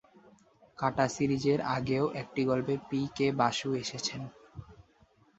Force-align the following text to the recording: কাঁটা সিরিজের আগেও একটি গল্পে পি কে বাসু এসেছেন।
কাঁটা 0.77 1.05
সিরিজের 1.07 1.59
আগেও 1.75 2.05
একটি 2.21 2.41
গল্পে 2.45 2.75
পি 2.89 2.99
কে 3.15 3.27
বাসু 3.39 3.69
এসেছেন। 3.75 4.21